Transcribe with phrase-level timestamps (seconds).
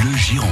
[0.00, 0.48] Bleu Gironde.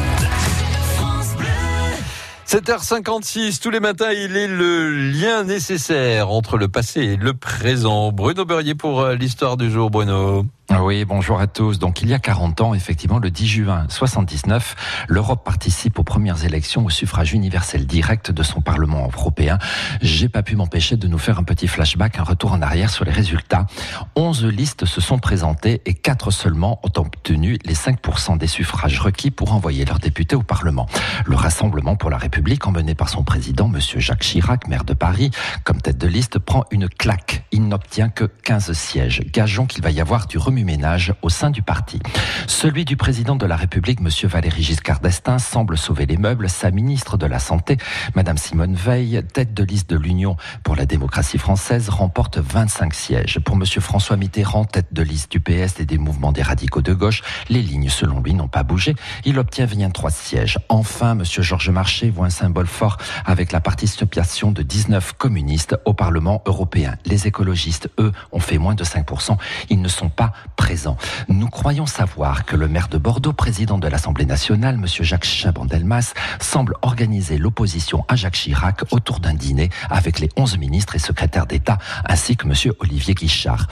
[2.46, 8.12] 7h56, tous les matins, il est le lien nécessaire entre le passé et le présent.
[8.12, 10.44] Bruno Berrier pour euh, l'histoire du jour, Bruno.
[10.70, 11.78] Oui, bonjour à tous.
[11.78, 16.44] Donc, il y a 40 ans, effectivement, le 10 juin 79, l'Europe participe aux premières
[16.44, 19.58] élections au suffrage universel direct de son Parlement européen.
[20.02, 23.06] J'ai pas pu m'empêcher de nous faire un petit flashback, un retour en arrière sur
[23.06, 23.66] les résultats.
[24.14, 29.30] 11 listes se sont présentées et 4 seulement ont obtenu les 5% des suffrages requis
[29.30, 30.86] pour envoyer leurs députés au Parlement.
[31.24, 35.30] Le Rassemblement pour la République, emmené par son président, monsieur Jacques Chirac, maire de Paris,
[35.64, 37.46] comme tête de liste, prend une claque.
[37.52, 39.22] Il n'obtient que 15 sièges.
[39.32, 41.98] Gageons qu'il va y avoir du remue ménage au sein du parti.
[42.46, 44.08] Celui du président de la République, M.
[44.28, 46.48] Valéry Giscard d'Estaing, semble sauver les meubles.
[46.48, 47.76] Sa ministre de la Santé,
[48.14, 53.38] Mme Simone Veil, tête de liste de l'Union pour la démocratie française, remporte 25 sièges.
[53.40, 53.64] Pour M.
[53.66, 57.62] François Mitterrand, tête de liste du PS et des mouvements des radicaux de gauche, les
[57.62, 58.94] lignes, selon lui, n'ont pas bougé.
[59.24, 60.58] Il obtient 23 sièges.
[60.68, 61.24] Enfin, M.
[61.24, 66.96] Georges Marché voit un symbole fort avec la participation de 19 communistes au Parlement européen.
[67.04, 69.36] Les écologistes, eux, ont fait moins de 5%.
[69.70, 70.96] Ils ne sont pas présent.
[71.28, 74.86] Nous croyons savoir que le maire de Bordeaux, président de l'Assemblée nationale, M.
[74.86, 80.96] Jacques Chabandelmas, semble organiser l'opposition à Jacques Chirac autour d'un dîner avec les 11 ministres
[80.96, 82.72] et secrétaires d'État ainsi que M.
[82.80, 83.66] Olivier Guichard.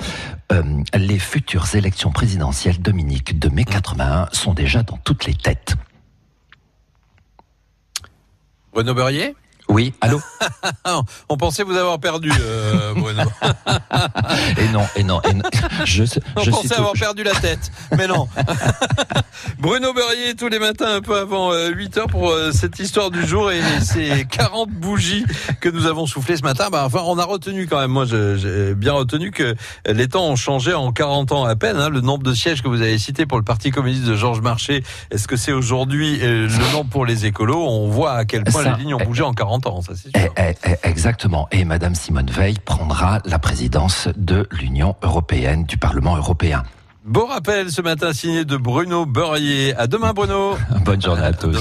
[0.52, 0.62] Euh,
[0.94, 5.76] les futures élections présidentielles, Dominique, de mai 81 sont déjà dans toutes les têtes.
[8.94, 9.34] Berrier?
[9.68, 10.20] Oui, allô
[11.28, 13.22] On pensait vous avoir perdu, euh, Bruno.
[14.58, 15.42] et non, et non, et non.
[15.84, 16.04] Je,
[16.36, 18.28] On je pensait avoir perdu la tête, mais non.
[19.58, 23.10] Bruno Berrier, tous les matins, un peu avant 8 euh, heures pour euh, cette histoire
[23.10, 25.24] du jour et ces 40 bougies
[25.60, 26.68] que nous avons soufflées ce matin.
[26.70, 29.56] Bah, enfin, on a retenu quand même, moi j'ai bien retenu que
[29.86, 31.76] les temps ont changé en 40 ans à peine.
[31.76, 34.40] Hein, le nombre de sièges que vous avez cité pour le Parti communiste de Georges
[34.40, 37.66] Marché, est-ce que c'est aujourd'hui le nombre pour les écolos?
[37.66, 40.32] On voit à quel point les lignes ont bougé en 40 ça c'est sûr.
[40.36, 41.48] Eh, eh, eh, exactement.
[41.52, 46.62] Et Madame Simone Veil prendra la présidence de l'Union européenne, du Parlement européen.
[47.04, 49.74] Beau rappel ce matin signé de Bruno Beurrier.
[49.76, 50.56] À demain Bruno.
[50.84, 51.56] Bonne journée à, tous.